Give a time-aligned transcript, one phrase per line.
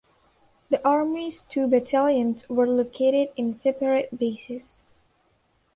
[0.71, 4.81] The army's two battalions were located in separate bases.